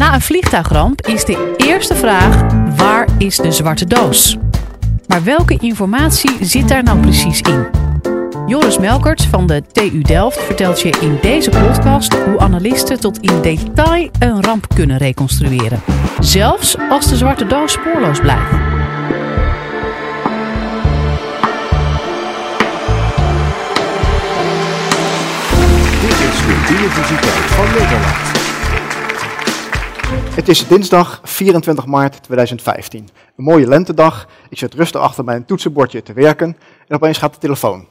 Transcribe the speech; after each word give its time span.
Na 0.00 0.14
een 0.14 0.20
vliegtuigramp 0.20 1.06
is 1.06 1.24
de 1.24 1.54
eerste 1.56 1.94
vraag: 1.94 2.52
waar 2.76 3.08
is 3.18 3.36
de 3.36 3.52
zwarte 3.52 3.86
doos? 3.86 4.36
Maar 5.06 5.24
welke 5.24 5.56
informatie 5.56 6.30
zit 6.40 6.68
daar 6.68 6.82
nou 6.82 7.00
precies 7.00 7.40
in? 7.40 7.66
Joris 8.46 8.78
Melkerts 8.78 9.26
van 9.26 9.46
de 9.46 9.62
TU 9.72 10.02
Delft 10.02 10.40
vertelt 10.40 10.80
je 10.80 10.90
in 11.00 11.18
deze 11.22 11.50
podcast 11.50 12.14
hoe 12.14 12.38
analisten 12.38 13.00
tot 13.00 13.18
in 13.18 13.42
detail 13.42 14.10
een 14.18 14.42
ramp 14.42 14.66
kunnen 14.74 14.96
reconstrueren. 14.96 15.80
Zelfs 16.20 16.76
als 16.90 17.08
de 17.08 17.16
zwarte 17.16 17.46
doos 17.46 17.72
spoorloos 17.72 18.20
blijft. 18.20 18.50
Dit 26.00 26.18
is 26.30 26.38
de 26.46 26.74
Universiteit 26.78 27.50
van 27.50 27.64
Nederland. 27.64 28.39
Het 30.10 30.48
is 30.48 30.68
dinsdag 30.68 31.20
24 31.22 31.86
maart 31.86 32.22
2015. 32.22 33.08
Een 33.36 33.44
mooie 33.44 33.66
lentedag. 33.66 34.28
Ik 34.48 34.58
zit 34.58 34.74
rustig 34.74 35.00
achter 35.00 35.24
mijn 35.24 35.44
toetsenbordje 35.44 36.02
te 36.02 36.12
werken 36.12 36.56
en 36.88 36.96
opeens 36.96 37.18
gaat 37.18 37.32
de 37.32 37.38
telefoon. 37.38 37.86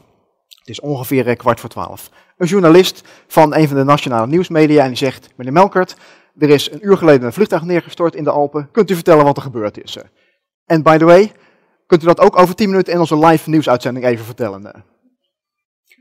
Het 0.47 0.67
is 0.67 0.79
ongeveer 0.79 1.27
eh, 1.27 1.37
kwart 1.37 1.59
voor 1.59 1.69
twaalf. 1.69 2.09
Een 2.37 2.47
journalist 2.47 3.01
van 3.27 3.55
een 3.55 3.67
van 3.67 3.77
de 3.77 3.83
nationale 3.83 4.27
nieuwsmedia 4.27 4.81
en 4.81 4.87
die 4.87 4.97
zegt, 4.97 5.29
meneer 5.35 5.53
Melkert, 5.53 5.95
er 6.37 6.49
is 6.49 6.71
een 6.71 6.87
uur 6.87 6.97
geleden 6.97 7.25
een 7.25 7.33
vliegtuig 7.33 7.63
neergestort 7.63 8.15
in 8.15 8.23
de 8.23 8.31
Alpen. 8.31 8.69
Kunt 8.71 8.91
u 8.91 8.93
vertellen 8.93 9.25
wat 9.25 9.37
er 9.37 9.43
gebeurd 9.43 9.83
is? 9.83 9.97
En 10.65 10.83
by 10.83 10.97
the 10.97 11.05
way, 11.05 11.31
kunt 11.87 12.03
u 12.03 12.05
dat 12.05 12.19
ook 12.19 12.39
over 12.39 12.55
10 12.55 12.69
minuten 12.69 12.93
in 12.93 12.99
onze 12.99 13.17
live 13.17 13.49
nieuwsuitzending 13.49 14.05
even 14.05 14.25
vertellen? 14.25 14.83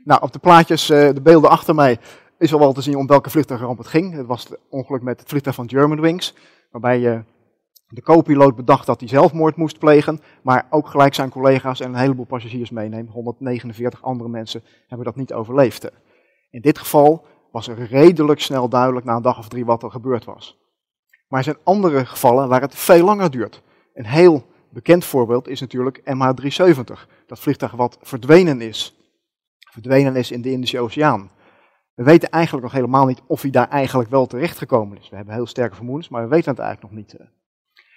Nou, 0.03 0.21
op 0.21 0.33
de 0.33 0.39
plaatjes, 0.39 0.89
eh, 0.89 1.09
de 1.13 1.21
beelden 1.21 1.49
achter 1.49 1.75
mij, 1.75 1.99
is 2.39 2.53
al 2.53 2.59
wel 2.59 2.73
te 2.73 2.81
zien 2.81 2.95
om 2.95 3.07
welke 3.07 3.29
vliegtuigramp 3.29 3.77
het 3.77 3.87
ging. 3.87 4.13
Het 4.13 4.25
was 4.25 4.43
het 4.43 4.59
ongeluk 4.69 5.01
met 5.01 5.19
het 5.19 5.29
vliegtuig 5.29 5.55
van 5.55 5.69
Germanwings, 5.69 6.35
waarbij 6.71 6.99
uh, 6.99 7.19
de 7.87 8.01
co-piloot 8.01 8.55
bedacht 8.55 8.85
dat 8.85 8.99
hij 8.99 9.09
zelfmoord 9.09 9.55
moest 9.55 9.79
plegen, 9.79 10.21
maar 10.43 10.67
ook 10.69 10.87
gelijk 10.87 11.13
zijn 11.13 11.29
collega's 11.29 11.79
en 11.79 11.89
een 11.89 11.99
heleboel 11.99 12.25
passagiers 12.25 12.69
meeneemt. 12.69 13.09
149 13.09 14.03
andere 14.03 14.29
mensen 14.29 14.63
hebben 14.87 15.05
dat 15.05 15.15
niet 15.15 15.33
overleefd. 15.33 15.91
In 16.49 16.61
dit 16.61 16.79
geval 16.79 17.25
was 17.51 17.67
er 17.67 17.87
redelijk 17.87 18.39
snel 18.39 18.69
duidelijk 18.69 19.05
na 19.05 19.15
een 19.15 19.21
dag 19.21 19.37
of 19.37 19.47
drie 19.47 19.65
wat 19.65 19.83
er 19.83 19.91
gebeurd 19.91 20.25
was. 20.25 20.57
Maar 21.27 21.39
er 21.39 21.45
zijn 21.45 21.57
andere 21.63 22.05
gevallen 22.05 22.49
waar 22.49 22.61
het 22.61 22.75
veel 22.75 23.05
langer 23.05 23.31
duurt. 23.31 23.61
Een 23.93 24.05
heel 24.05 24.45
bekend 24.69 25.05
voorbeeld 25.05 25.47
is 25.47 25.59
natuurlijk 25.59 25.99
MH370, 25.99 27.07
dat 27.27 27.39
vliegtuig 27.39 27.71
wat 27.71 27.97
verdwenen 28.01 28.61
is. 28.61 28.95
Verdwenen 29.71 30.15
is 30.15 30.31
in 30.31 30.41
de 30.41 30.51
Indische 30.51 30.79
Oceaan. 30.79 31.31
We 31.99 32.05
weten 32.05 32.29
eigenlijk 32.29 32.63
nog 32.63 32.73
helemaal 32.73 33.05
niet 33.05 33.21
of 33.27 33.41
hij 33.41 33.51
daar 33.51 33.67
eigenlijk 33.67 34.09
wel 34.09 34.25
terecht 34.25 34.57
gekomen 34.57 34.97
is. 34.97 35.09
We 35.09 35.15
hebben 35.15 35.33
heel 35.33 35.45
sterke 35.45 35.75
vermoedens, 35.75 36.09
maar 36.09 36.21
we 36.21 36.27
weten 36.27 36.51
het 36.51 36.59
eigenlijk 36.59 36.93
nog 36.93 37.01
niet. 37.01 37.19
En 37.19 37.27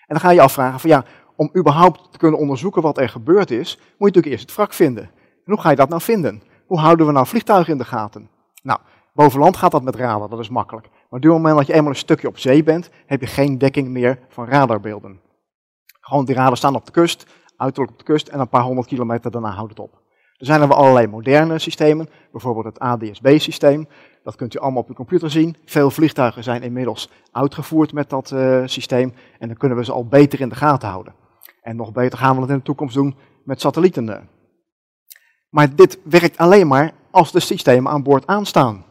dan 0.07 0.21
ga 0.21 0.29
je 0.29 0.35
je 0.35 0.41
afvragen 0.41 0.81
van 0.81 0.91
ja, 0.91 1.05
om 1.37 1.51
überhaupt 1.57 2.13
te 2.13 2.19
kunnen 2.19 2.41
onderzoeken 2.41 2.83
wat 2.83 2.99
er 2.99 3.09
gebeurd 3.09 3.51
is, 3.51 3.77
moet 3.77 3.87
je 3.87 3.97
natuurlijk 3.99 4.27
eerst 4.27 4.47
het 4.47 4.55
wrak 4.55 4.73
vinden. 4.73 5.03
En 5.45 5.53
hoe 5.53 5.61
ga 5.61 5.71
je 5.71 5.77
dat 5.77 5.89
nou 5.89 6.01
vinden? 6.01 6.43
Hoe 6.67 6.79
houden 6.79 7.07
we 7.07 7.13
nou 7.13 7.27
vliegtuigen 7.27 7.73
in 7.73 7.79
de 7.79 7.85
gaten? 7.85 8.29
Nou, 8.63 8.81
boven 9.13 9.41
land 9.41 9.57
gaat 9.57 9.71
dat 9.71 9.83
met 9.83 9.95
radar, 9.95 10.29
dat 10.29 10.39
is 10.39 10.49
makkelijk. 10.49 10.87
Maar 10.89 11.21
op 11.21 11.23
het 11.23 11.33
moment 11.33 11.57
dat 11.57 11.67
je 11.67 11.73
eenmaal 11.73 11.91
een 11.91 11.97
stukje 11.97 12.29
op 12.29 12.39
zee 12.39 12.63
bent, 12.63 12.91
heb 13.07 13.21
je 13.21 13.27
geen 13.27 13.59
dekking 13.59 13.89
meer 13.89 14.19
van 14.29 14.47
radarbeelden. 14.47 15.21
Gewoon 16.01 16.25
die 16.25 16.35
radar 16.35 16.57
staan 16.57 16.75
op 16.75 16.87
de 16.87 16.93
kust, 16.93 17.27
uiterlijk 17.57 17.93
op 17.93 17.99
de 17.99 18.05
kust 18.13 18.29
en 18.29 18.41
een 18.41 18.49
paar 18.49 18.63
honderd 18.63 18.87
kilometer 18.87 19.31
daarna 19.31 19.51
houdt 19.51 19.71
het 19.71 19.81
op. 19.81 20.02
Er 20.43 20.49
zijn 20.49 20.61
er 20.61 20.69
wel 20.69 20.77
allerlei 20.77 21.07
moderne 21.07 21.59
systemen, 21.59 22.09
bijvoorbeeld 22.33 22.65
het 22.65 22.79
ADS-B-systeem. 22.79 23.89
Dat 24.23 24.37
kunt 24.37 24.55
u 24.55 24.59
allemaal 24.59 24.83
op 24.83 24.89
uw 24.89 24.95
computer 24.95 25.31
zien. 25.31 25.57
Veel 25.65 25.91
vliegtuigen 25.91 26.43
zijn 26.43 26.63
inmiddels 26.63 27.11
uitgevoerd 27.33 27.93
met 27.93 28.11
dat 28.11 28.31
uh, 28.31 28.63
systeem 28.65 29.13
en 29.39 29.49
dan 29.49 29.57
kunnen 29.57 29.79
we 29.79 29.85
ze 29.85 29.93
al 29.93 30.07
beter 30.07 30.41
in 30.41 30.49
de 30.49 30.55
gaten 30.55 30.89
houden. 30.89 31.15
En 31.61 31.77
nog 31.77 31.93
beter 31.93 32.19
gaan 32.19 32.35
we 32.35 32.41
het 32.41 32.51
in 32.51 32.57
de 32.57 32.63
toekomst 32.63 32.95
doen 32.95 33.17
met 33.45 33.61
satellieten. 33.61 34.29
Maar 35.49 35.75
dit 35.75 35.99
werkt 36.05 36.39
alleen 36.39 36.67
maar 36.67 36.93
als 37.11 37.33
de 37.33 37.41
systemen 37.41 37.93
aan 37.93 38.03
boord 38.03 38.27
aanstaan. 38.27 38.85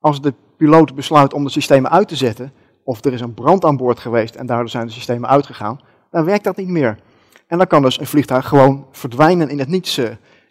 Als 0.00 0.20
de 0.20 0.34
piloot 0.56 0.94
besluit 0.94 1.34
om 1.34 1.44
de 1.44 1.50
systemen 1.50 1.90
uit 1.90 2.08
te 2.08 2.16
zetten, 2.16 2.52
of 2.84 3.04
er 3.04 3.12
is 3.12 3.20
een 3.20 3.34
brand 3.34 3.64
aan 3.64 3.76
boord 3.76 3.98
geweest 3.98 4.34
en 4.34 4.46
daardoor 4.46 4.68
zijn 4.68 4.86
de 4.86 4.92
systemen 4.92 5.28
uitgegaan, 5.28 5.80
dan 6.10 6.24
werkt 6.24 6.44
dat 6.44 6.56
niet 6.56 6.68
meer. 6.68 6.98
En 7.46 7.58
dan 7.58 7.66
kan 7.66 7.82
dus 7.82 8.00
een 8.00 8.06
vliegtuig 8.06 8.48
gewoon 8.48 8.86
verdwijnen 8.90 9.48
in 9.48 9.58
het 9.58 9.68
niets 9.68 10.00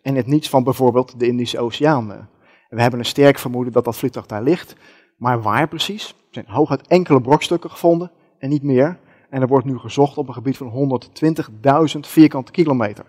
en 0.04 0.16
het 0.16 0.28
niets 0.28 0.50
van 0.50 0.64
bijvoorbeeld 0.64 1.20
de 1.20 1.28
Indische 1.28 1.60
Oceaan. 1.60 2.30
We 2.70 2.82
hebben 2.82 3.00
een 3.00 3.06
sterk 3.06 3.40
vermoeden 3.40 3.74
dat 3.74 3.86
dat 3.86 3.96
vliegtuig 3.96 4.26
daar 4.26 4.44
ligt, 4.44 4.76
maar 5.18 5.42
waar 5.42 5.68
precies? 5.68 6.08
Er 6.10 6.14
zijn 6.32 6.46
hooguit 6.48 6.88
enkele 6.88 7.22
brokstukken 7.22 7.70
gevonden 7.70 8.12
en 8.38 8.50
niet 8.50 8.64
meer. 8.64 9.00
En 9.30 9.42
er 9.42 9.48
wordt 9.48 9.66
nu 9.66 9.78
gezocht 9.78 10.18
op 10.18 10.28
een 10.28 10.34
gebied 10.34 10.58
van 10.58 11.02
120.000 11.94 12.00
vierkante 12.00 12.52
kilometer. 12.52 13.06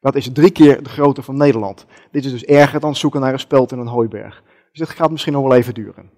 Dat 0.00 0.14
is 0.14 0.32
drie 0.32 0.50
keer 0.50 0.82
de 0.82 0.88
grootte 0.88 1.22
van 1.22 1.36
Nederland. 1.36 1.86
Dit 2.10 2.24
is 2.24 2.30
dus 2.30 2.44
erger 2.44 2.80
dan 2.80 2.96
zoeken 2.96 3.20
naar 3.20 3.32
een 3.32 3.38
speld 3.38 3.72
in 3.72 3.78
een 3.78 3.86
hooiberg. 3.86 4.42
Dus 4.70 4.88
dit 4.88 4.96
gaat 4.96 5.10
misschien 5.10 5.32
nog 5.32 5.42
wel 5.42 5.54
even 5.54 5.74
duren. 5.74 6.10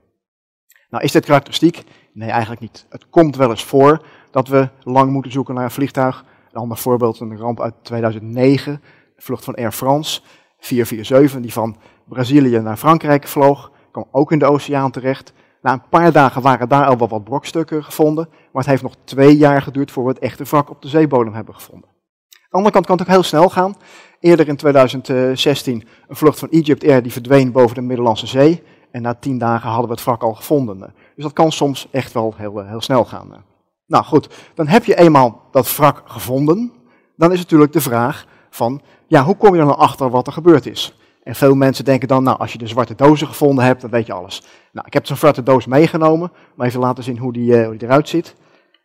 Nou, 0.91 1.05
is 1.05 1.13
dit 1.13 1.25
karakteristiek? 1.25 1.83
Nee, 2.13 2.31
eigenlijk 2.31 2.61
niet. 2.61 2.87
Het 2.89 3.09
komt 3.09 3.37
wel 3.37 3.51
eens 3.51 3.65
voor 3.65 4.07
dat 4.31 4.49
we 4.49 4.69
lang 4.83 5.13
moeten 5.13 5.33
zoeken 5.33 5.55
naar 5.55 5.65
een 5.65 5.71
vliegtuig. 5.71 6.25
Een 6.53 6.61
ander 6.61 6.77
voorbeeld, 6.77 7.21
een 7.21 7.39
ramp 7.39 7.61
uit 7.61 7.75
2009 7.83 8.81
vlucht 9.23 9.45
van 9.45 9.55
Air 9.55 9.73
France, 9.73 10.21
447, 10.59 11.41
die 11.41 11.53
van 11.53 11.77
Brazilië 12.05 12.59
naar 12.59 12.77
Frankrijk 12.77 13.27
vloog, 13.27 13.71
kwam 13.91 14.07
ook 14.11 14.33
in 14.33 14.39
de 14.39 14.45
oceaan 14.45 14.91
terecht. 14.91 15.33
Na 15.63 15.73
een 15.73 15.89
paar 15.89 16.13
dagen 16.13 16.43
waren 16.43 16.69
daar 16.69 16.87
al 16.87 16.99
wel 16.99 17.09
wat 17.09 17.25
brokstukken 17.25 17.85
gevonden, 17.85 18.29
maar 18.29 18.63
het 18.63 18.71
heeft 18.71 18.83
nog 18.83 18.95
twee 19.05 19.37
jaar 19.37 19.63
geduurd 19.63 19.91
voor 19.91 20.05
we 20.05 20.11
het 20.11 20.19
echte 20.19 20.45
wrak 20.45 20.71
op 20.71 20.83
de 20.83 20.89
zeebodem 20.89 21.35
hebben 21.35 21.55
gevonden. 21.55 21.89
Aan 21.89 22.49
de 22.49 22.57
andere 22.57 22.75
kant 22.75 22.87
kan 22.87 22.97
het 22.97 23.07
ook 23.07 23.13
heel 23.13 23.23
snel 23.23 23.49
gaan. 23.49 23.77
Eerder 24.21 24.49
in 24.49 24.57
2016 24.57 25.85
een 26.09 26.17
vlucht 26.17 26.39
van 26.39 26.51
Egypt 26.51 26.89
Air 26.89 27.03
die 27.03 27.13
verdween 27.13 27.53
boven 27.53 27.75
de 27.75 27.81
Middellandse 27.81 28.27
Zee. 28.27 28.63
En 28.91 29.03
na 29.03 29.15
tien 29.15 29.39
dagen 29.39 29.69
hadden 29.69 29.89
we 29.89 29.95
het 29.95 30.05
wrak 30.05 30.23
al 30.23 30.35
gevonden. 30.35 30.95
Dus 31.15 31.25
dat 31.25 31.33
kan 31.33 31.53
soms 31.53 31.89
echt 31.91 32.13
wel 32.13 32.35
heel, 32.37 32.65
heel 32.65 32.81
snel 32.81 33.05
gaan. 33.05 33.45
Nou 33.87 34.05
goed, 34.05 34.29
dan 34.55 34.67
heb 34.67 34.85
je 34.85 34.99
eenmaal 34.99 35.43
dat 35.51 35.77
wrak 35.77 36.03
gevonden. 36.05 36.73
Dan 37.17 37.33
is 37.33 37.39
natuurlijk 37.39 37.73
de 37.73 37.81
vraag 37.81 38.27
van, 38.55 38.81
ja, 39.07 39.25
hoe 39.25 39.37
kom 39.37 39.55
je 39.55 39.61
er 39.61 39.67
nou 39.67 39.79
achter 39.79 40.11
wat 40.11 40.27
er 40.27 40.33
gebeurd 40.33 40.67
is? 40.67 40.97
En 41.23 41.35
veel 41.35 41.55
mensen 41.55 41.85
denken 41.85 42.09
dan, 42.09 42.23
nou, 42.23 42.39
als 42.39 42.53
je 42.53 42.59
de 42.59 42.67
zwarte 42.67 42.95
dozen 42.95 43.27
gevonden 43.27 43.65
hebt, 43.65 43.81
dan 43.81 43.91
weet 43.91 44.07
je 44.07 44.13
alles. 44.13 44.43
Nou, 44.73 44.87
ik 44.87 44.93
heb 44.93 45.07
zo'n 45.07 45.17
zwarte 45.17 45.43
doos 45.43 45.67
meegenomen, 45.67 46.33
om 46.57 46.65
even 46.65 46.81
laten 46.81 47.05
zien 47.05 47.19
hoe 47.19 47.33
die, 47.33 47.53
uh, 47.53 47.67
hoe 47.67 47.77
die 47.77 47.89
eruit 47.89 48.09
ziet. 48.09 48.35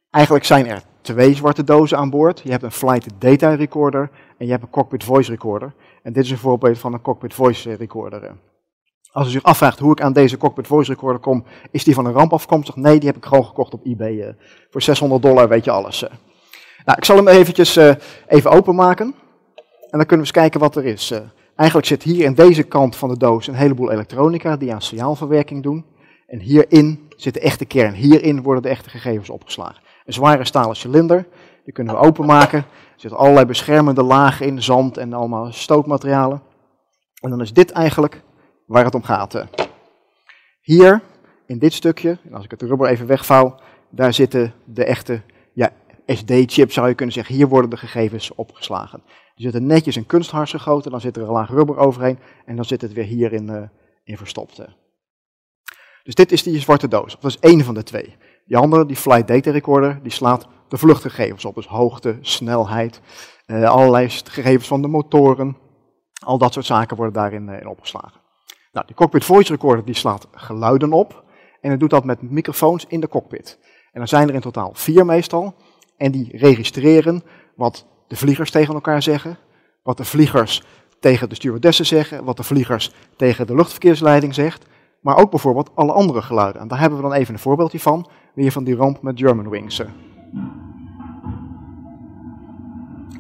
Eigenlijk 0.10 0.46
zijn 0.46 0.68
er 0.68 0.82
twee 1.02 1.34
zwarte 1.34 1.64
dozen 1.64 1.98
aan 1.98 2.10
boord. 2.10 2.42
Je 2.44 2.52
hebt 2.52 2.64
een 2.64 2.72
flight 2.72 3.08
data 3.20 3.54
recorder 3.54 4.10
en 4.38 4.46
je 4.46 4.52
hebt 4.52 4.64
een 4.64 4.70
cockpit 4.70 5.04
voice 5.04 5.32
recorder. 5.32 5.74
En 6.04 6.14
dit 6.14 6.24
is 6.24 6.32
een 6.32 6.38
voorbeeld 6.38 6.80
van 6.80 6.94
een 6.94 7.02
cockpit 7.02 7.34
voice 7.34 7.74
recorder. 7.74 8.36
Als 9.12 9.28
u 9.28 9.32
zich 9.32 9.44
afvraagt 9.44 9.80
hoe 9.80 9.92
ik 9.92 10.02
aan 10.02 10.14
deze 10.14 10.38
cockpit 10.38 10.68
voice 10.68 10.92
recorder 10.92 11.22
kom, 11.22 11.46
is 11.72 11.84
die 11.84 11.94
van 11.94 12.06
een 12.06 12.14
ramp 12.14 12.34
afkomstig? 12.34 12.76
Nee, 12.76 13.00
die 13.00 13.08
heb 13.08 13.18
ik 13.18 13.26
gewoon 13.26 13.46
gekocht 13.46 13.74
op 13.74 13.86
eBay. 13.86 14.36
Voor 14.70 14.82
600 14.82 15.22
dollar 15.22 15.50
weet 15.50 15.64
je 15.64 15.72
alles. 15.72 16.00
Nou, 16.86 16.98
ik 16.98 17.06
zal 17.06 17.16
hem 17.16 17.28
eventjes 17.28 17.80
even 18.28 18.52
openmaken. 18.52 19.16
Dan 19.98 20.06
kunnen 20.06 20.26
we 20.26 20.32
eens 20.32 20.42
kijken 20.42 20.60
wat 20.60 20.76
er 20.76 20.86
is. 20.86 21.12
Uh, 21.12 21.20
eigenlijk 21.56 21.88
zit 21.88 22.04
hier 22.04 22.26
in 22.26 22.34
deze 22.34 22.64
kant 22.64 22.96
van 22.96 23.10
de 23.10 23.18
doos 23.18 23.48
een 23.48 23.54
heleboel 23.54 23.92
elektronica 23.92 24.58
die 24.58 24.74
aan 24.74 24.82
signaalverwerking 24.82 25.64
doen. 25.64 25.86
En 26.28 26.40
hierin 26.40 27.08
zit 27.16 27.34
de 27.34 27.40
echte 27.40 27.66
kern. 27.66 27.94
Hierin 27.94 28.42
worden 28.42 28.64
de 28.64 28.70
echte 28.70 28.90
gegevens 28.90 29.30
opgeslagen. 29.30 29.84
Een 30.06 30.14
zware 30.14 30.46
stalen 30.46 30.76
cilinder, 30.76 31.28
die 31.64 31.74
kunnen 31.74 31.94
we 31.94 32.00
openmaken. 32.00 32.60
Er 32.60 32.66
zitten 32.96 33.20
allerlei 33.20 33.46
beschermende 33.46 34.04
lagen 34.04 34.46
in, 34.46 34.64
zand 34.64 34.98
en 34.98 35.14
allemaal 35.14 35.52
stootmaterialen. 35.52 36.42
En 37.22 37.30
dan 37.30 37.42
is 37.42 37.54
dit 37.54 37.72
eigenlijk 37.72 38.22
waar 38.66 38.84
het 38.86 38.96
om 38.96 39.04
gaat. 39.04 39.36
Uh. 39.36 39.44
Hier, 40.62 41.02
in 41.46 41.60
dit 41.60 41.74
stukje, 41.74 42.18
en 42.24 42.34
als 42.34 42.46
ik 42.46 42.52
het 42.52 42.62
rubber 42.62 42.90
even 42.90 43.08
wegvouw, 43.08 43.60
daar 43.90 44.14
zitten 44.14 44.54
de 44.66 44.86
echte 44.86 45.22
ja, 46.08 46.16
SD-chips 46.16 46.74
zou 46.74 46.88
je 46.88 46.94
kunnen 46.94 47.16
zeggen. 47.16 47.36
Hier 47.36 47.48
worden 47.48 47.70
de 47.70 47.78
gegevens 47.78 48.36
opgeslagen. 48.36 49.04
Die 49.36 49.44
zitten 49.46 49.66
netjes 49.66 49.98
in 49.98 50.06
kunsthars 50.06 50.52
gegoten, 50.52 50.92
dan 50.92 51.02
zit 51.02 51.16
er 51.16 51.22
een 51.22 51.30
laag 51.30 51.50
rubber 51.50 51.78
overheen 51.78 52.20
en 52.46 52.56
dan 52.56 52.66
zit 52.66 52.82
het 52.82 52.94
weer 52.94 53.04
hierin 53.04 53.70
in 54.04 54.18
verstopt. 54.18 54.62
Dus 56.04 56.16
dit 56.16 56.32
is 56.32 56.44
die 56.44 56.60
zwarte 56.60 56.88
doos. 56.88 57.18
Dat 57.20 57.32
is 57.32 57.40
één 57.40 57.64
van 57.64 57.74
de 57.74 57.84
twee. 57.84 58.16
Die 58.46 58.58
andere, 58.58 58.86
die 58.86 58.96
flight 58.96 59.28
data 59.28 59.52
recorder, 59.52 60.00
die 60.04 60.12
slaat 60.12 60.48
de 60.68 60.78
vluchtgegevens 60.78 61.46
op. 61.46 61.56
Dus 61.56 61.68
hoogte, 61.68 62.18
snelheid, 62.22 63.02
uh, 63.46 63.70
allerlei 63.70 64.10
gegevens 64.10 64.68
van 64.68 64.82
de 64.82 64.88
motoren. 64.88 65.58
Al 66.24 66.38
dat 66.38 66.54
soort 66.54 66.66
zaken 66.66 66.96
worden 66.96 67.14
daarin 67.14 67.48
uh, 67.48 67.60
in 67.60 67.68
opgeslagen. 67.68 68.22
Nou, 68.72 68.86
die 68.86 68.96
cockpit 68.96 69.26
voice 69.26 69.52
recorder 69.52 69.86
die 69.86 69.96
slaat 69.96 70.28
geluiden 70.32 70.94
op. 70.94 71.24
En 71.62 71.72
het 71.72 71.80
doet 71.80 71.90
dat 71.90 72.06
met 72.06 72.22
microfoons 72.22 72.86
in 72.88 73.00
de 73.00 73.08
cockpit. 73.08 73.60
En 73.92 74.02
er 74.02 74.08
zijn 74.08 74.28
er 74.28 74.36
in 74.36 74.42
totaal 74.42 74.72
vier 74.74 75.06
meestal. 75.06 75.56
En 75.98 76.12
die 76.12 76.38
registreren 76.38 77.24
wat 77.56 77.86
de 78.08 78.16
vliegers 78.16 78.52
tegen 78.52 78.74
elkaar 78.74 79.04
zeggen, 79.04 79.38
wat 79.84 79.98
de 79.98 80.06
vliegers 80.06 80.64
tegen 81.00 81.30
de 81.30 81.36
stewardessen 81.36 81.86
zeggen, 81.86 82.24
wat 82.24 82.38
de 82.38 82.44
vliegers 82.44 82.92
tegen 83.16 83.48
de 83.48 83.56
luchtverkeersleiding 83.56 84.34
zegt. 84.34 84.66
maar 85.02 85.18
ook 85.18 85.30
bijvoorbeeld 85.30 85.70
alle 85.74 85.92
andere 85.92 86.22
geluiden. 86.22 86.62
En 86.62 86.68
daar 86.68 86.80
hebben 86.80 86.98
we 86.98 87.04
dan 87.04 87.14
even 87.14 87.34
een 87.34 87.40
voorbeeldje 87.40 87.80
van, 87.80 88.10
weer 88.34 88.52
van 88.52 88.64
die 88.64 88.76
ramp 88.76 89.02
met 89.02 89.20
Germanwings. 89.20 89.82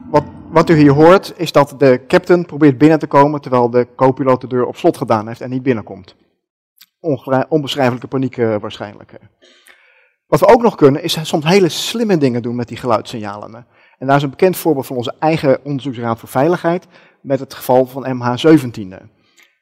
Wat, 0.10 0.24
wat 0.50 0.70
u 0.70 0.76
hier 0.76 0.92
hoort 0.92 1.34
is 1.36 1.52
dat 1.52 1.76
de 1.78 2.02
captain 2.08 2.46
probeert 2.46 2.78
binnen 2.78 3.00
te 3.00 3.08
komen 3.08 3.42
terwijl 3.42 3.70
de 3.70 3.88
co-piloot 3.96 4.42
de 4.42 4.48
deur 4.48 4.66
op 4.66 4.76
slot 4.76 4.98
gedaan 4.98 5.28
heeft 5.28 5.42
en 5.42 5.50
niet 5.50 5.64
binnenkomt. 5.64 6.16
onbeschrijfelijke 7.50 8.08
paniek 8.08 8.38
uh, 8.38 8.56
waarschijnlijk. 8.60 9.20
Wat 10.28 10.40
we 10.40 10.48
ook 10.48 10.62
nog 10.62 10.76
kunnen 10.76 11.04
is 11.04 11.28
soms 11.28 11.46
hele 11.46 11.70
slimme 11.70 12.18
dingen 12.18 12.42
doen 12.42 12.56
met 12.56 12.68
die 12.68 12.78
geluidssignalen. 12.78 13.66
En 13.98 14.08
daar 14.08 14.16
is 14.16 14.24
een 14.24 14.30
bekend 14.30 14.58
voorbeeld 14.58 14.86
van 14.86 14.96
onze 14.96 15.14
eigen 15.20 15.60
onderzoeksraad 15.64 16.20
voor 16.20 16.30
veiligheid 16.30 16.88
met 17.22 17.40
het 17.40 17.54
geval 17.54 17.86
van 17.86 18.06
MH17. 18.06 19.06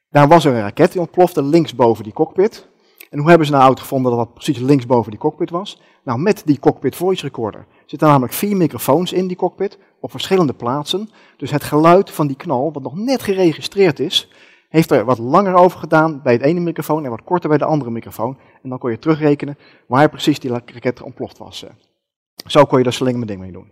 Daar 0.09 0.27
was 0.27 0.45
er 0.45 0.53
een 0.53 0.61
raket 0.61 0.91
die 0.91 1.01
ontplofte 1.01 1.43
links 1.43 1.75
boven 1.75 2.03
die 2.03 2.13
cockpit. 2.13 2.67
En 3.09 3.19
hoe 3.19 3.29
hebben 3.29 3.47
ze 3.47 3.53
nou 3.53 3.63
uitgevonden 3.63 4.11
dat 4.11 4.19
dat 4.19 4.33
precies 4.33 4.57
links 4.57 4.85
boven 4.85 5.11
die 5.11 5.19
cockpit 5.19 5.49
was? 5.49 5.81
Nou, 6.03 6.19
met 6.19 6.41
die 6.45 6.59
cockpit 6.59 6.95
voice 6.95 7.25
recorder 7.25 7.65
zitten 7.85 8.07
namelijk 8.07 8.33
vier 8.33 8.57
microfoons 8.57 9.13
in 9.13 9.27
die 9.27 9.37
cockpit 9.37 9.77
op 9.99 10.11
verschillende 10.11 10.53
plaatsen. 10.53 11.09
Dus 11.37 11.51
het 11.51 11.63
geluid 11.63 12.11
van 12.11 12.27
die 12.27 12.35
knal, 12.35 12.71
wat 12.73 12.83
nog 12.83 12.95
net 12.95 13.21
geregistreerd 13.21 13.99
is, 13.99 14.29
heeft 14.69 14.91
er 14.91 15.05
wat 15.05 15.17
langer 15.17 15.53
over 15.53 15.79
gedaan 15.79 16.21
bij 16.23 16.33
het 16.33 16.41
ene 16.41 16.59
microfoon 16.59 17.03
en 17.03 17.09
wat 17.09 17.23
korter 17.23 17.49
bij 17.49 17.57
de 17.57 17.65
andere 17.65 17.91
microfoon. 17.91 18.37
En 18.65 18.71
dan 18.71 18.79
kon 18.79 18.91
je 18.91 18.99
terugrekenen 18.99 19.57
waar 19.87 20.09
precies 20.09 20.39
die 20.39 20.51
raket 20.51 21.01
ontploft 21.01 21.37
was. 21.37 21.65
Zo 22.45 22.65
kon 22.65 22.77
je 22.77 22.83
daar 22.83 22.93
slimme 22.93 23.25
dingen 23.25 23.41
mee 23.41 23.51
doen. 23.51 23.71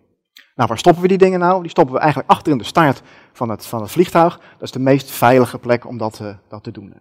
Nou, 0.55 0.67
waar 0.69 0.77
stoppen 0.77 1.01
we 1.01 1.07
die 1.07 1.17
dingen 1.17 1.39
nou? 1.39 1.61
Die 1.61 1.69
stoppen 1.69 1.93
we 1.93 1.99
eigenlijk 1.99 2.31
achter 2.31 2.51
in 2.51 2.57
de 2.57 2.63
staart 2.63 3.01
van 3.33 3.49
het, 3.49 3.65
van 3.65 3.81
het 3.81 3.91
vliegtuig. 3.91 4.37
Dat 4.37 4.61
is 4.61 4.71
de 4.71 4.79
meest 4.79 5.11
veilige 5.11 5.59
plek 5.59 5.87
om 5.87 5.97
dat, 5.97 6.19
uh, 6.21 6.35
dat 6.49 6.63
te 6.63 6.71
doen. 6.71 6.93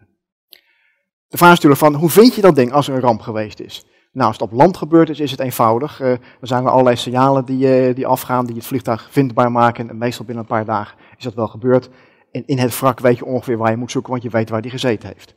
De 1.28 1.36
vraag 1.36 1.52
is 1.52 1.60
natuurlijk 1.60 1.80
van, 1.80 1.94
hoe 1.94 2.10
vind 2.10 2.34
je 2.34 2.40
dat 2.40 2.54
ding 2.54 2.72
als 2.72 2.88
er 2.88 2.94
een 2.94 3.00
ramp 3.00 3.20
geweest 3.20 3.60
is? 3.60 3.86
Nou, 4.12 4.26
als 4.26 4.38
het 4.38 4.50
op 4.50 4.58
land 4.58 4.76
gebeurd 4.76 5.08
is, 5.08 5.20
is 5.20 5.30
het 5.30 5.40
eenvoudig. 5.40 6.00
Uh, 6.00 6.10
er 6.10 6.20
zijn 6.40 6.64
er 6.64 6.70
allerlei 6.70 6.96
signalen 6.96 7.44
die, 7.44 7.94
die 7.94 8.06
afgaan, 8.06 8.46
die 8.46 8.56
het 8.56 8.66
vliegtuig 8.66 9.08
vindbaar 9.10 9.52
maken. 9.52 9.88
En 9.88 9.98
meestal 9.98 10.24
binnen 10.24 10.44
een 10.44 10.50
paar 10.50 10.64
dagen 10.64 10.98
is 11.16 11.24
dat 11.24 11.34
wel 11.34 11.48
gebeurd. 11.48 11.88
En 12.30 12.46
in 12.46 12.58
het 12.58 12.78
wrak 12.78 13.00
weet 13.00 13.18
je 13.18 13.24
ongeveer 13.24 13.56
waar 13.56 13.70
je 13.70 13.76
moet 13.76 13.90
zoeken, 13.90 14.10
want 14.10 14.22
je 14.22 14.30
weet 14.30 14.50
waar 14.50 14.62
die 14.62 14.70
gezeten 14.70 15.08
heeft. 15.08 15.34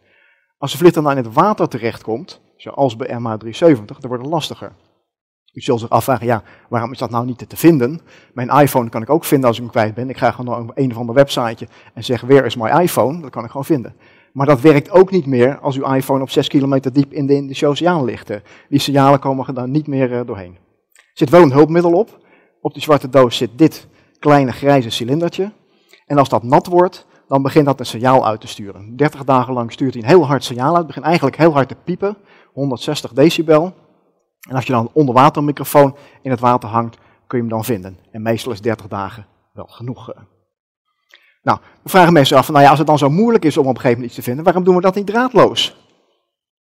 Als 0.58 0.72
de 0.72 0.78
vliegtuig 0.78 1.06
nou 1.06 1.18
in 1.18 1.24
het 1.24 1.34
water 1.34 1.68
terechtkomt, 1.68 2.42
zoals 2.66 2.96
bij 2.96 3.08
MH370, 3.08 3.86
dan 3.86 4.08
wordt 4.08 4.24
het 4.24 4.32
lastiger. 4.32 4.72
U 5.54 5.62
zult 5.62 5.80
zich 5.80 5.90
afvragen, 5.90 6.26
ja, 6.26 6.44
waarom 6.70 6.92
is 6.92 6.98
dat 6.98 7.10
nou 7.10 7.26
niet 7.26 7.50
te 7.50 7.58
vinden? 7.58 8.02
Mijn 8.34 8.50
iPhone 8.50 8.90
kan 8.90 9.02
ik 9.02 9.10
ook 9.10 9.24
vinden 9.24 9.48
als 9.48 9.58
ik 9.58 9.64
hem 9.64 9.72
kwijt 9.72 9.94
ben. 9.94 10.10
Ik 10.10 10.18
ga 10.18 10.32
gewoon 10.32 10.66
naar 10.66 10.76
een 10.76 10.92
of 10.92 10.98
ander 10.98 11.16
websiteje 11.16 11.68
en 11.94 12.04
zeg, 12.04 12.22
where 12.22 12.46
is 12.46 12.56
my 12.56 12.70
iPhone? 12.70 13.22
Dat 13.22 13.30
kan 13.30 13.44
ik 13.44 13.50
gewoon 13.50 13.66
vinden. 13.66 13.96
Maar 14.34 14.46
dat 14.46 14.62
werkt 14.62 14.92
ook 14.92 15.12
niet 15.12 15.26
meer 15.26 15.60
als 15.60 15.78
uw 15.78 15.94
iPhone 15.94 16.22
op 16.22 16.30
6 16.30 16.48
kilometer 16.48 16.94
diep 16.94 17.14
in 17.14 17.26
de 17.26 17.34
Indische 17.34 17.68
Oceaan 17.68 18.04
ligt. 18.04 18.32
Die 18.70 18.80
signalen 18.80 19.20
komen 19.20 19.48
er 19.48 19.54
dan 19.54 19.72
niet 19.72 19.88
meer 19.88 20.14
eh, 20.14 20.26
doorheen. 20.26 20.58
Er 20.94 21.02
zit 21.14 21.30
wel 21.30 21.42
een 21.42 21.52
hulpmiddel 21.52 21.94
op. 21.94 22.20
Op 22.62 22.74
die 22.74 22.82
zwarte 22.82 23.10
doos 23.10 23.38
zit 23.38 23.50
dit 23.56 23.88
kleine 24.20 24.52
grijze 24.52 24.90
cilindertje. 24.90 25.52
En 26.06 26.18
als 26.18 26.30
dat 26.30 26.44
nat 26.44 26.68
wordt, 26.68 27.06
dan 27.28 27.42
begint 27.42 27.66
dat 27.66 27.80
een 27.80 27.86
signaal 27.86 28.26
uit 28.26 28.42
te 28.42 28.48
sturen. 28.48 28.96
30 28.96 29.24
dagen 29.24 29.54
lang 29.54 29.72
stuurt 29.72 29.94
hij 29.94 30.04
een 30.04 30.10
heel 30.10 30.26
hard 30.26 30.44
signaal 30.44 30.68
uit. 30.68 30.78
Het 30.78 30.88
begint 30.88 31.06
eigenlijk 31.06 31.38
heel 31.38 31.54
hard 31.54 31.68
te 31.68 31.76
piepen, 31.84 32.18
160 32.54 33.14
decibel. 33.14 33.74
En 34.50 34.56
als 34.56 34.66
je 34.66 34.72
dan 34.72 34.82
een 34.82 34.92
onderwatermicrofoon 34.94 35.96
in 36.22 36.32
het 36.32 36.40
water 36.40 36.70
hangt, 36.70 36.98
kun 37.28 37.38
je 37.38 37.44
hem 37.44 37.54
dan 37.54 37.64
vinden. 37.64 37.98
En 38.12 38.22
meestal 38.22 38.52
is 38.52 38.62
30 38.62 38.88
dagen 38.88 39.26
wel 39.54 39.68
genoeg. 39.68 40.12
Eh. 40.12 40.22
Nou, 41.44 41.60
dan 41.60 41.92
vragen 41.92 42.14
mensen 42.14 42.38
af, 42.38 42.50
nou 42.50 42.64
ja, 42.64 42.70
als 42.70 42.78
het 42.78 42.88
dan 42.88 42.98
zo 42.98 43.10
moeilijk 43.10 43.46
is 43.46 43.58
om 43.58 43.68
op 43.68 43.76
een 43.76 43.82
gegeven 43.82 43.98
moment 43.98 44.12
iets 44.12 44.20
te 44.20 44.26
vinden, 44.26 44.44
waarom 44.44 44.64
doen 44.64 44.76
we 44.76 44.82
dat 44.82 44.96
niet 44.96 45.08
draadloos? 45.08 45.76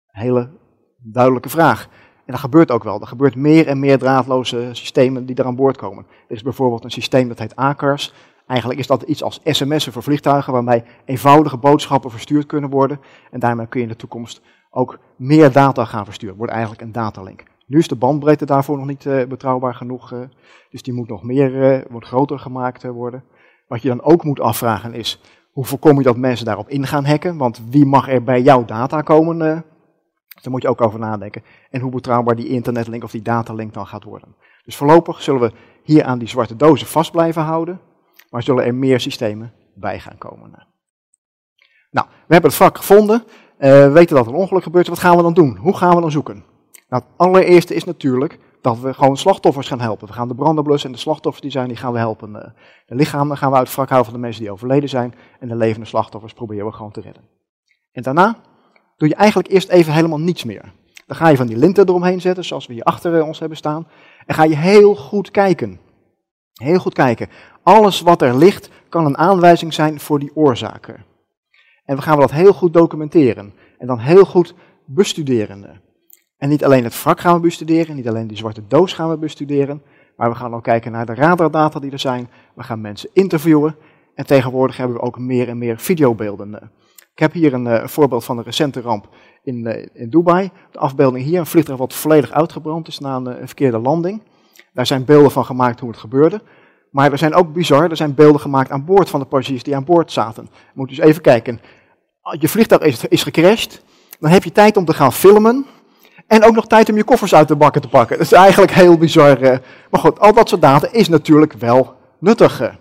Hele 0.07 0.49
duidelijke 0.97 1.49
vraag. 1.49 1.87
En 2.27 2.33
dat 2.33 2.39
gebeurt 2.39 2.71
ook 2.71 2.83
wel. 2.83 3.01
Er 3.01 3.07
gebeurt 3.07 3.35
meer 3.35 3.67
en 3.67 3.79
meer 3.79 3.97
draadloze 3.97 4.69
systemen 4.71 5.25
die 5.25 5.35
er 5.35 5.45
aan 5.45 5.55
boord 5.55 5.77
komen. 5.77 6.05
Er 6.27 6.35
is 6.35 6.41
bijvoorbeeld 6.41 6.83
een 6.83 6.91
systeem 6.91 7.27
dat 7.27 7.39
heet 7.39 7.55
ACARS. 7.55 8.13
Eigenlijk 8.47 8.79
is 8.79 8.87
dat 8.87 9.01
iets 9.01 9.23
als 9.23 9.39
sms'en 9.43 9.91
voor 9.91 10.03
vliegtuigen, 10.03 10.53
waarmee 10.53 10.83
eenvoudige 11.05 11.57
boodschappen 11.57 12.11
verstuurd 12.11 12.45
kunnen 12.45 12.69
worden. 12.69 12.99
En 13.31 13.39
daarmee 13.39 13.67
kun 13.67 13.79
je 13.79 13.85
in 13.85 13.91
de 13.91 13.99
toekomst 13.99 14.41
ook 14.69 14.99
meer 15.15 15.51
data 15.51 15.85
gaan 15.85 16.05
versturen. 16.05 16.37
Wordt 16.37 16.51
eigenlijk 16.51 16.81
een 16.81 16.91
datalink. 16.91 17.43
Nu 17.65 17.77
is 17.77 17.87
de 17.87 17.95
bandbreedte 17.95 18.45
daarvoor 18.45 18.77
nog 18.77 18.87
niet 18.87 19.05
uh, 19.05 19.25
betrouwbaar 19.25 19.75
genoeg, 19.75 20.11
uh, 20.11 20.19
dus 20.69 20.81
die 20.81 20.93
moet 20.93 21.07
nog 21.07 21.23
meer, 21.23 21.75
uh, 21.75 21.85
wordt 21.89 22.07
groter 22.07 22.39
gemaakt 22.39 22.83
worden. 22.83 23.23
Wat 23.67 23.81
je 23.81 23.87
dan 23.87 24.01
ook 24.01 24.23
moet 24.23 24.39
afvragen 24.39 24.93
is, 24.93 25.21
hoe 25.51 25.65
voorkom 25.65 25.97
je 25.97 26.03
dat 26.03 26.17
mensen 26.17 26.45
daarop 26.45 26.69
in 26.69 26.87
gaan 26.87 27.05
hacken? 27.05 27.37
Want 27.37 27.61
wie 27.69 27.85
mag 27.85 28.09
er 28.09 28.23
bij 28.23 28.41
jouw 28.41 28.65
data 28.65 29.01
komen? 29.01 29.65
daar 30.41 30.51
moet 30.51 30.61
je 30.61 30.67
ook 30.67 30.81
over 30.81 30.99
nadenken. 30.99 31.43
En 31.69 31.81
hoe 31.81 31.91
betrouwbaar 31.91 32.35
die 32.35 32.47
internetlink 32.47 33.03
of 33.03 33.11
die 33.11 33.21
datalink 33.21 33.73
dan 33.73 33.87
gaat 33.87 34.03
worden. 34.03 34.35
Dus 34.63 34.75
voorlopig 34.75 35.21
zullen 35.21 35.41
we 35.41 35.51
hier 35.83 36.03
aan 36.03 36.19
die 36.19 36.27
zwarte 36.27 36.55
dozen 36.55 36.87
vast 36.87 37.11
blijven 37.11 37.41
houden, 37.41 37.79
maar 38.29 38.43
zullen 38.43 38.65
er 38.65 38.75
meer 38.75 38.99
systemen 38.99 39.53
bij 39.75 39.99
gaan 39.99 40.17
komen. 40.17 40.67
Nou, 41.91 42.07
we 42.07 42.33
hebben 42.33 42.49
het 42.49 42.59
vak 42.59 42.77
gevonden, 42.77 43.23
we 43.57 43.89
weten 43.89 44.15
dat 44.15 44.25
er 44.25 44.31
een 44.31 44.39
ongeluk 44.39 44.63
gebeurt, 44.63 44.87
wat 44.87 44.99
gaan 44.99 45.15
we 45.15 45.21
dan 45.21 45.33
doen? 45.33 45.57
Hoe 45.57 45.77
gaan 45.77 45.95
we 45.95 46.01
dan 46.01 46.11
zoeken? 46.11 46.43
Nou, 46.89 47.03
het 47.03 47.11
allereerste 47.17 47.75
is 47.75 47.83
natuurlijk 47.83 48.39
dat 48.61 48.79
we 48.79 48.93
gewoon 48.93 49.17
slachtoffers 49.17 49.67
gaan 49.67 49.79
helpen. 49.79 50.07
We 50.07 50.13
gaan 50.13 50.27
de 50.27 50.35
branden 50.35 50.63
blussen 50.63 50.89
en 50.89 50.95
de 50.95 51.01
slachtoffers 51.01 51.41
die 51.41 51.51
zijn, 51.51 51.67
die 51.67 51.77
gaan 51.77 51.93
we 51.93 51.97
helpen. 51.97 52.43
Eh, 52.43 52.49
de 52.85 52.95
lichamen 52.95 53.37
gaan 53.37 53.51
we 53.51 53.57
uit 53.57 53.67
het 53.67 53.75
wrak 53.75 53.89
houden 53.89 54.11
van 54.11 54.19
de 54.19 54.25
mensen 54.25 54.43
die 54.43 54.51
overleden 54.51 54.89
zijn. 54.89 55.13
En 55.39 55.47
de 55.47 55.55
levende 55.55 55.87
slachtoffers 55.87 56.33
proberen 56.33 56.65
we 56.65 56.71
gewoon 56.71 56.91
te 56.91 57.01
redden. 57.01 57.23
En 57.91 58.03
daarna 58.03 58.39
doe 58.97 59.07
je 59.07 59.15
eigenlijk 59.15 59.49
eerst 59.49 59.69
even 59.69 59.93
helemaal 59.93 60.19
niets 60.19 60.43
meer. 60.43 60.73
Dan 61.05 61.17
ga 61.17 61.27
je 61.27 61.37
van 61.37 61.47
die 61.47 61.57
linten 61.57 61.87
eromheen 61.87 62.21
zetten, 62.21 62.45
zoals 62.45 62.67
we 62.67 62.73
hier 62.73 62.83
achter 62.83 63.17
eh, 63.17 63.27
ons 63.27 63.39
hebben 63.39 63.57
staan. 63.57 63.87
En 64.25 64.35
ga 64.35 64.43
je 64.43 64.55
heel 64.55 64.95
goed 64.95 65.31
kijken. 65.31 65.79
Heel 66.57 66.79
goed 66.79 66.93
kijken. 66.93 67.29
Alles 67.63 68.01
wat 68.01 68.21
er 68.21 68.37
ligt 68.37 68.69
kan 68.89 69.05
een 69.05 69.17
aanwijzing 69.17 69.73
zijn 69.73 69.99
voor 69.99 70.19
die 70.19 70.35
oorzaken. 70.35 71.05
En 71.85 71.95
we 71.95 72.01
gaan 72.01 72.19
dat 72.19 72.31
heel 72.31 72.53
goed 72.53 72.73
documenteren. 72.73 73.53
En 73.77 73.87
dan 73.87 73.99
heel 73.99 74.25
goed 74.25 74.53
bestuderen. 74.85 75.81
En 76.37 76.49
niet 76.49 76.65
alleen 76.65 76.83
het 76.83 77.03
wrak 77.03 77.19
gaan 77.19 77.35
we 77.35 77.39
bestuderen, 77.39 77.95
niet 77.95 78.07
alleen 78.07 78.27
die 78.27 78.37
zwarte 78.37 78.67
doos 78.67 78.93
gaan 78.93 79.09
we 79.09 79.17
bestuderen, 79.17 79.81
maar 80.15 80.29
we 80.29 80.35
gaan 80.35 80.53
ook 80.53 80.63
kijken 80.63 80.91
naar 80.91 81.05
de 81.05 81.13
radardata 81.13 81.79
die 81.79 81.91
er 81.91 81.99
zijn. 81.99 82.29
We 82.55 82.63
gaan 82.63 82.81
mensen 82.81 83.09
interviewen 83.13 83.75
en 84.15 84.25
tegenwoordig 84.25 84.77
hebben 84.77 84.97
we 84.97 85.03
ook 85.03 85.19
meer 85.19 85.49
en 85.49 85.57
meer 85.57 85.79
videobeelden. 85.79 86.71
Ik 87.13 87.23
heb 87.23 87.33
hier 87.33 87.53
een, 87.53 87.65
uh, 87.65 87.87
voorbeeld 87.87 88.23
van 88.23 88.37
een 88.37 88.43
recente 88.43 88.81
ramp 88.81 89.09
in, 89.43 89.67
uh, 89.67 89.85
in 89.93 90.09
Dubai. 90.09 90.49
De 90.71 90.79
afbeelding 90.79 91.25
hier, 91.25 91.39
een 91.39 91.45
vliegtuig 91.45 91.77
wat 91.77 91.93
volledig 91.93 92.31
uitgebrand 92.31 92.87
is 92.87 92.99
na 92.99 93.15
een, 93.15 93.27
uh, 93.27 93.35
verkeerde 93.43 93.79
landing. 93.79 94.21
Daar 94.77 94.85
zijn 94.85 95.05
beelden 95.05 95.31
van 95.31 95.45
gemaakt 95.45 95.79
hoe 95.79 95.89
het 95.89 95.99
gebeurde. 95.99 96.41
Maar 96.91 97.11
er 97.11 97.17
zijn 97.17 97.33
ook 97.33 97.53
bizar, 97.53 97.89
er 97.89 97.95
zijn 97.95 98.13
beelden 98.13 98.41
gemaakt 98.41 98.71
aan 98.71 98.85
boord 98.85 99.09
van 99.09 99.19
de 99.19 99.25
passagiers 99.25 99.63
die 99.63 99.75
aan 99.75 99.83
boord 99.83 100.11
zaten. 100.11 100.47
Je 100.51 100.71
moet 100.73 100.89
dus 100.89 100.97
even 100.97 101.21
kijken. 101.21 101.61
Je 102.39 102.47
vliegtuig 102.47 102.81
is, 102.81 103.05
is 103.05 103.23
gecrashed, 103.23 103.83
dan 104.19 104.31
heb 104.31 104.43
je 104.43 104.51
tijd 104.51 104.77
om 104.77 104.85
te 104.85 104.93
gaan 104.93 105.13
filmen 105.13 105.65
en 106.27 106.43
ook 106.43 106.55
nog 106.55 106.67
tijd 106.67 106.89
om 106.89 106.95
je 106.95 107.03
koffers 107.03 107.35
uit 107.35 107.47
de 107.47 107.55
bakken 107.55 107.81
te 107.81 107.87
pakken. 107.87 108.17
Dat 108.17 108.25
is 108.25 108.31
eigenlijk 108.31 108.71
heel 108.71 108.97
bizar. 108.97 109.41
Eh. 109.41 109.57
Maar 109.91 110.01
goed, 110.01 110.19
al 110.19 110.33
dat 110.33 110.49
soort 110.49 110.61
data 110.61 110.87
is 110.91 111.09
natuurlijk 111.09 111.53
wel 111.53 111.95
nuttig. 112.19 112.61
Eh. 112.61 112.73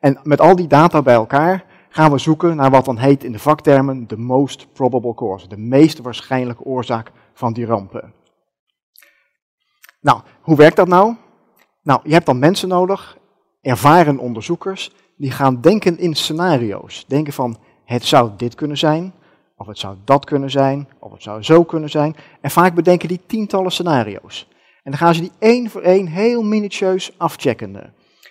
En 0.00 0.18
met 0.22 0.40
al 0.40 0.56
die 0.56 0.66
data 0.66 1.02
bij 1.02 1.14
elkaar 1.14 1.64
gaan 1.88 2.10
we 2.10 2.18
zoeken 2.18 2.56
naar 2.56 2.70
wat 2.70 2.84
dan 2.84 2.98
heet 2.98 3.24
in 3.24 3.32
de 3.32 3.38
vaktermen 3.38 4.06
de 4.06 4.16
most 4.16 4.66
probable 4.72 5.14
cause. 5.14 5.48
De 5.48 5.58
meest 5.58 5.98
waarschijnlijke 5.98 6.64
oorzaak 6.64 7.10
van 7.34 7.52
die 7.52 7.66
rampen. 7.66 8.15
Nou, 10.06 10.20
hoe 10.40 10.56
werkt 10.56 10.76
dat 10.76 10.88
nou? 10.88 11.14
Nou, 11.82 12.00
je 12.04 12.12
hebt 12.12 12.26
dan 12.26 12.38
mensen 12.38 12.68
nodig, 12.68 13.16
ervaren 13.60 14.18
onderzoekers, 14.18 14.92
die 15.16 15.30
gaan 15.30 15.60
denken 15.60 15.98
in 15.98 16.14
scenario's. 16.14 17.04
Denken 17.08 17.32
van, 17.32 17.56
het 17.84 18.04
zou 18.04 18.30
dit 18.36 18.54
kunnen 18.54 18.78
zijn, 18.78 19.14
of 19.56 19.66
het 19.66 19.78
zou 19.78 19.96
dat 20.04 20.24
kunnen 20.24 20.50
zijn, 20.50 20.88
of 20.98 21.12
het 21.12 21.22
zou 21.22 21.42
zo 21.42 21.64
kunnen 21.64 21.90
zijn. 21.90 22.16
En 22.40 22.50
vaak 22.50 22.74
bedenken 22.74 23.08
die 23.08 23.20
tientallen 23.26 23.72
scenario's. 23.72 24.48
En 24.82 24.90
dan 24.90 25.00
gaan 25.00 25.14
ze 25.14 25.20
die 25.20 25.32
één 25.38 25.70
voor 25.70 25.82
één 25.82 26.06
heel 26.06 26.42
minutieus 26.42 27.14
afchecken. 27.18 27.72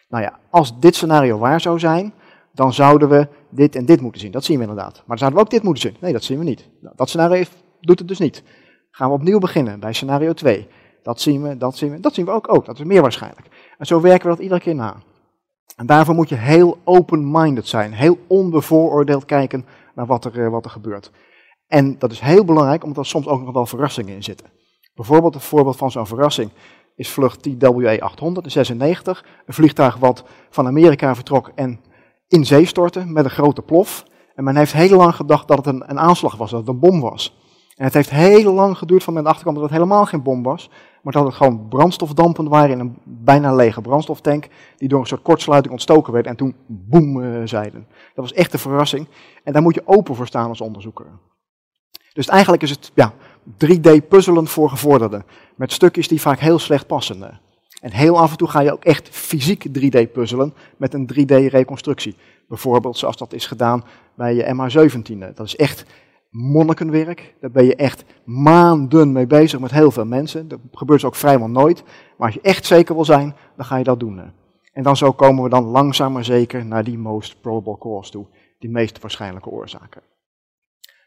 Nou 0.09 0.23
ja, 0.23 0.39
als 0.49 0.79
dit 0.79 0.95
scenario 0.95 1.37
waar 1.37 1.61
zou 1.61 1.79
zijn, 1.79 2.13
dan 2.51 2.73
zouden 2.73 3.09
we 3.09 3.27
dit 3.49 3.75
en 3.75 3.85
dit 3.85 4.01
moeten 4.01 4.21
zien. 4.21 4.31
Dat 4.31 4.43
zien 4.43 4.57
we 4.57 4.63
inderdaad. 4.63 4.93
Maar 4.93 5.03
dan 5.07 5.17
zouden 5.17 5.39
we 5.39 5.45
ook 5.45 5.51
dit 5.51 5.63
moeten 5.63 5.81
zien. 5.81 5.97
Nee, 5.99 6.13
dat 6.13 6.23
zien 6.23 6.39
we 6.39 6.43
niet. 6.43 6.69
Nou, 6.81 6.95
dat 6.95 7.09
scenario 7.09 7.43
doet 7.81 7.99
het 7.99 8.07
dus 8.07 8.19
niet. 8.19 8.43
Gaan 8.91 9.07
we 9.07 9.15
opnieuw 9.15 9.39
beginnen 9.39 9.79
bij 9.79 9.93
scenario 9.93 10.33
2. 10.33 10.67
Dat 11.05 11.21
zien 11.21 11.41
we, 11.41 11.57
dat 11.57 11.77
zien 11.77 11.91
we, 11.91 11.99
dat 11.99 12.13
zien 12.13 12.25
we 12.25 12.31
ook, 12.31 12.53
ook. 12.53 12.65
Dat 12.65 12.79
is 12.79 12.85
meer 12.85 13.01
waarschijnlijk. 13.01 13.47
En 13.77 13.85
zo 13.85 14.01
werken 14.01 14.29
we 14.29 14.35
dat 14.35 14.43
iedere 14.43 14.59
keer 14.59 14.75
na. 14.75 14.95
En 15.75 15.85
daarvoor 15.85 16.15
moet 16.15 16.29
je 16.29 16.35
heel 16.35 16.77
open-minded 16.83 17.67
zijn, 17.67 17.93
heel 17.93 18.17
onbevooroordeeld 18.27 19.25
kijken 19.25 19.65
naar 19.95 20.05
wat 20.05 20.25
er, 20.25 20.45
eh, 20.45 20.49
wat 20.49 20.65
er 20.65 20.71
gebeurt. 20.71 21.11
En 21.67 21.99
dat 21.99 22.11
is 22.11 22.19
heel 22.19 22.45
belangrijk, 22.45 22.83
omdat 22.83 23.03
er 23.03 23.09
soms 23.09 23.27
ook 23.27 23.41
nog 23.41 23.53
wel 23.53 23.65
verrassingen 23.65 24.15
in 24.15 24.23
zitten. 24.23 24.47
Bijvoorbeeld, 24.95 25.35
een 25.35 25.41
voorbeeld 25.41 25.75
van 25.75 25.91
zo'n 25.91 26.07
verrassing 26.07 26.51
is 26.95 27.09
vlucht 27.09 27.41
TWA 27.41 27.97
896, 27.97 29.25
een 29.45 29.53
vliegtuig 29.53 29.97
wat 29.97 30.23
van 30.49 30.67
Amerika 30.67 31.15
vertrok 31.15 31.51
en 31.55 31.79
in 32.27 32.45
zee 32.45 32.65
stortte 32.65 33.05
met 33.05 33.25
een 33.25 33.31
grote 33.31 33.61
plof. 33.61 34.05
En 34.35 34.43
men 34.43 34.55
heeft 34.55 34.73
heel 34.73 34.97
lang 34.97 35.15
gedacht 35.15 35.47
dat 35.47 35.57
het 35.57 35.65
een, 35.65 35.83
een 35.87 35.99
aanslag 35.99 36.35
was, 36.35 36.51
dat 36.51 36.59
het 36.59 36.69
een 36.69 36.79
bom 36.79 37.01
was. 37.01 37.37
En 37.75 37.83
het 37.83 37.93
heeft 37.93 38.09
heel 38.09 38.53
lang 38.53 38.77
geduurd 38.77 39.03
van 39.03 39.13
mijn 39.13 39.25
achterkant 39.25 39.55
dat 39.55 39.65
het 39.65 39.73
helemaal 39.73 40.05
geen 40.05 40.23
bom 40.23 40.43
was, 40.43 40.69
maar 41.05 41.13
dat 41.13 41.25
het 41.25 41.33
gewoon 41.33 41.67
brandstofdampen 41.67 42.47
waren 42.47 42.71
in 42.71 42.79
een 42.79 42.97
bijna 43.03 43.55
lege 43.55 43.81
brandstoftank, 43.81 44.47
die 44.77 44.87
door 44.87 44.99
een 44.99 45.05
soort 45.05 45.21
kortsluiting 45.21 45.73
ontstoken 45.73 46.13
werd 46.13 46.25
en 46.25 46.35
toen 46.35 46.55
boem 46.65 47.17
uh, 47.17 47.41
zeiden. 47.43 47.87
Dat 47.89 48.29
was 48.29 48.33
echt 48.33 48.53
een 48.53 48.59
verrassing 48.59 49.07
en 49.43 49.53
daar 49.53 49.61
moet 49.61 49.75
je 49.75 49.87
open 49.87 50.15
voor 50.15 50.27
staan 50.27 50.49
als 50.49 50.61
onderzoeker. 50.61 51.05
Dus 52.13 52.27
eigenlijk 52.27 52.63
is 52.63 52.69
het 52.69 52.91
ja, 52.93 53.13
3D-puzzelen 53.65 54.47
voor 54.47 54.69
gevorderden, 54.69 55.25
met 55.55 55.71
stukjes 55.71 56.07
die 56.07 56.21
vaak 56.21 56.39
heel 56.39 56.59
slecht 56.59 56.87
passen. 56.87 57.39
En 57.81 57.91
heel 57.91 58.19
af 58.19 58.31
en 58.31 58.37
toe 58.37 58.47
ga 58.47 58.59
je 58.59 58.73
ook 58.73 58.85
echt 58.85 59.09
fysiek 59.09 59.65
3D 59.67 60.11
puzzelen 60.11 60.53
met 60.77 60.93
een 60.93 61.09
3D-reconstructie. 61.13 62.15
Bijvoorbeeld 62.47 62.97
zoals 62.97 63.17
dat 63.17 63.33
is 63.33 63.47
gedaan 63.47 63.83
bij 64.15 64.35
je 64.35 64.43
MH17. 64.43 65.35
Dat 65.35 65.45
is 65.45 65.55
echt 65.55 65.85
monnikenwerk. 66.35 67.35
Daar 67.39 67.51
ben 67.51 67.65
je 67.65 67.75
echt 67.75 68.05
maanden 68.23 69.11
mee 69.11 69.27
bezig 69.27 69.59
met 69.59 69.71
heel 69.71 69.91
veel 69.91 70.05
mensen. 70.05 70.47
Dat 70.47 70.59
gebeurt 70.71 71.03
ook 71.03 71.15
vrijwel 71.15 71.49
nooit. 71.49 71.83
Maar 72.17 72.27
als 72.27 72.33
je 72.33 72.41
echt 72.41 72.65
zeker 72.65 72.95
wil 72.95 73.05
zijn, 73.05 73.35
dan 73.55 73.65
ga 73.65 73.75
je 73.75 73.83
dat 73.83 73.99
doen. 73.99 74.21
En 74.73 74.83
dan 74.83 74.97
zo 74.97 75.11
komen 75.11 75.43
we 75.43 75.49
dan 75.49 75.63
langzaam 75.63 76.13
maar 76.13 76.25
zeker 76.25 76.65
naar 76.65 76.83
die 76.83 76.97
most 76.97 77.41
probable 77.41 77.77
cause 77.77 78.11
toe. 78.11 78.25
Die 78.59 78.69
meest 78.69 79.01
waarschijnlijke 79.01 79.49
oorzaken. 79.49 80.01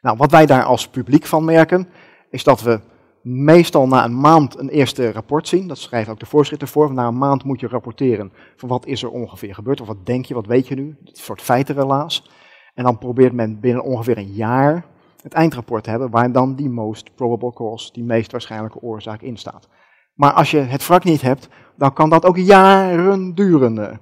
Nou, 0.01 0.17
wat 0.17 0.31
wij 0.31 0.47
daar 0.47 0.65
als 0.65 0.89
publiek 0.89 1.27
van 1.27 1.45
merken, 1.45 1.89
is 2.31 2.45
dat 2.45 2.63
we 2.63 2.81
meestal 3.23 3.89
na 3.89 4.05
een 4.05 4.21
maand 4.21 4.59
een 4.59 4.69
eerste 4.69 5.13
rapport 5.13 5.49
zien. 5.49 5.69
Dat 5.69 5.79
schrijven 5.79 6.13
ook 6.13 6.21
de 6.21 6.27
voorschriften 6.27 6.69
voor. 6.69 6.93
Na 6.93 7.07
een 7.07 7.19
maand 7.19 7.45
moet 7.45 7.61
je 7.61 7.69
rapporteren 7.69 8.33
van 8.57 8.69
wat 8.69 8.87
is 8.87 9.03
er 9.03 9.11
ongeveer 9.11 9.55
gebeurd. 9.55 9.81
Of 9.81 9.87
wat 9.87 10.07
denk 10.07 10.25
je, 10.25 10.35
wat 10.35 10.47
weet 10.47 10.69
je 10.69 10.75
nu. 10.75 10.97
Een 11.05 11.11
soort 11.13 11.43
feitenrelaas. 11.43 12.31
En 12.75 12.85
dan 12.85 12.99
probeert 12.99 13.33
men 13.33 13.61
binnen 13.61 13.85
ongeveer 13.85 14.19
een 14.19 14.33
jaar 14.33 14.85
het 15.23 15.33
eindrapport 15.33 15.87
hebben 15.87 16.11
waar 16.11 16.33
dan 16.33 16.55
die 16.55 16.71
most 16.71 17.15
probable 17.15 17.53
cause, 17.53 17.93
die 17.93 18.05
meest 18.05 18.33
waarschijnlijke 18.33 18.81
oorzaak 18.81 19.21
in 19.21 19.37
staat. 19.37 19.69
Maar 20.15 20.33
als 20.33 20.51
je 20.51 20.59
het 20.59 20.87
wrak 20.87 21.05
niet 21.05 21.21
hebt, 21.21 21.49
dan 21.77 21.93
kan 21.93 22.11
dat 22.11 22.25
ook 22.25 22.37
jaren 22.37 23.35
duren. 23.35 24.01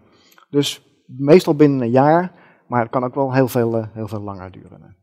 Dus 0.51 0.83
meestal 1.07 1.55
binnen 1.55 1.81
een 1.81 1.91
jaar, 1.91 2.33
maar 2.67 2.81
het 2.81 2.91
kan 2.91 3.05
ook 3.05 3.15
wel 3.15 3.33
heel 3.33 3.49
veel, 3.49 3.77
eh, 3.77 3.87
heel 3.93 4.09
veel 4.09 4.21
langer 4.21 4.51
duren. 4.51 4.97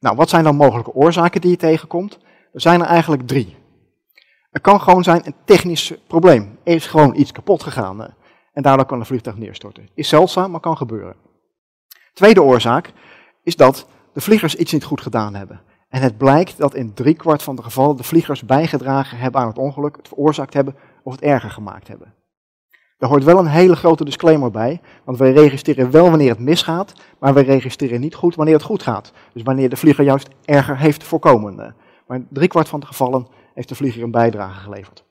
Nou, 0.00 0.16
wat 0.16 0.28
zijn 0.28 0.44
dan 0.44 0.56
mogelijke 0.56 0.94
oorzaken 0.94 1.40
die 1.40 1.50
je 1.50 1.56
tegenkomt? 1.56 2.18
Er 2.52 2.60
zijn 2.60 2.80
er 2.80 2.86
eigenlijk 2.86 3.26
drie. 3.26 3.56
Er 4.50 4.60
kan 4.60 4.80
gewoon 4.80 5.02
zijn 5.02 5.26
een 5.26 5.34
technisch 5.44 5.94
probleem. 6.06 6.58
Er 6.62 6.74
is 6.74 6.86
gewoon 6.86 7.16
iets 7.16 7.32
kapot 7.32 7.62
gegaan 7.62 8.02
eh, 8.02 8.10
en 8.52 8.62
daardoor 8.62 8.86
kan 8.86 9.00
een 9.00 9.06
vliegtuig 9.06 9.36
neerstorten. 9.36 9.88
Is 9.94 10.08
zeldzaam, 10.08 10.50
maar 10.50 10.60
kan 10.60 10.76
gebeuren. 10.76 11.16
Tweede 12.12 12.42
oorzaak 12.42 12.92
is 13.42 13.56
dat 13.56 13.86
de 14.14 14.20
vliegers 14.20 14.54
iets 14.54 14.72
niet 14.72 14.84
goed 14.84 15.00
gedaan 15.00 15.34
hebben. 15.34 15.60
En 15.88 16.02
het 16.02 16.16
blijkt 16.16 16.58
dat 16.58 16.74
in 16.74 16.94
driekwart 16.94 17.42
van 17.42 17.56
de 17.56 17.62
gevallen 17.62 17.96
de 17.96 18.04
vliegers 18.04 18.44
bijgedragen 18.44 19.18
hebben 19.18 19.40
aan 19.40 19.46
het 19.46 19.58
ongeluk, 19.58 19.96
het 19.96 20.08
veroorzaakt 20.08 20.54
hebben 20.54 20.76
of 21.02 21.12
het 21.12 21.22
erger 21.22 21.50
gemaakt 21.50 21.88
hebben. 21.88 22.14
Er 22.98 23.08
hoort 23.08 23.24
wel 23.24 23.38
een 23.38 23.46
hele 23.46 23.76
grote 23.76 24.04
disclaimer 24.04 24.50
bij, 24.50 24.80
want 25.04 25.18
wij 25.18 25.32
registreren 25.32 25.90
wel 25.90 26.10
wanneer 26.10 26.30
het 26.30 26.38
misgaat, 26.38 26.92
maar 27.18 27.34
wij 27.34 27.42
registreren 27.42 28.00
niet 28.00 28.14
goed 28.14 28.34
wanneer 28.34 28.54
het 28.54 28.62
goed 28.62 28.82
gaat. 28.82 29.12
Dus 29.32 29.42
wanneer 29.42 29.68
de 29.68 29.76
vlieger 29.76 30.04
juist 30.04 30.28
erger 30.44 30.78
heeft 30.78 31.04
voorkomen. 31.04 31.74
Maar 32.06 32.16
in 32.16 32.26
driekwart 32.30 32.68
van 32.68 32.80
de 32.80 32.86
gevallen 32.86 33.26
heeft 33.54 33.68
de 33.68 33.74
vlieger 33.74 34.02
een 34.02 34.10
bijdrage 34.10 34.60
geleverd. 34.60 35.04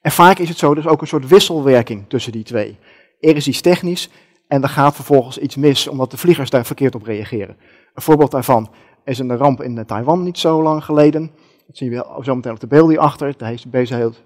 En 0.00 0.10
vaak 0.10 0.38
is 0.38 0.48
het 0.48 0.58
zo, 0.58 0.74
dus 0.74 0.86
ook 0.86 1.00
een 1.00 1.06
soort 1.06 1.28
wisselwerking 1.28 2.04
tussen 2.08 2.32
die 2.32 2.44
twee. 2.44 2.78
Er 3.20 3.36
is 3.36 3.48
iets 3.48 3.60
technisch 3.60 4.10
en 4.48 4.62
er 4.62 4.68
gaat 4.68 4.94
vervolgens 4.94 5.38
iets 5.38 5.56
mis, 5.56 5.88
omdat 5.88 6.10
de 6.10 6.16
vliegers 6.16 6.50
daar 6.50 6.66
verkeerd 6.66 6.94
op 6.94 7.02
reageren. 7.02 7.56
Een 7.96 8.02
voorbeeld 8.02 8.30
daarvan 8.30 8.68
is 9.04 9.18
een 9.18 9.36
ramp 9.36 9.62
in 9.62 9.86
Taiwan 9.86 10.22
niet 10.22 10.38
zo 10.38 10.62
lang 10.62 10.84
geleden. 10.84 11.30
Dat 11.66 11.76
zien 11.76 11.90
we 11.90 12.20
zo 12.22 12.34
meteen 12.34 12.52
op 12.52 12.60
de 12.60 12.66
beelden 12.66 12.90
hierachter. 12.90 13.34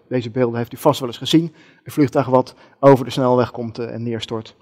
Deze, 0.08 0.30
beelden 0.30 0.56
heeft 0.56 0.72
u 0.72 0.76
vast 0.76 1.00
wel 1.00 1.08
eens 1.08 1.18
gezien. 1.18 1.54
Een 1.84 1.92
vliegtuig 1.92 2.26
wat 2.26 2.54
over 2.80 3.04
de 3.04 3.10
snelweg 3.10 3.50
komt 3.50 3.78
eh, 3.78 3.94
en 3.94 4.02
neerstort. 4.02 4.56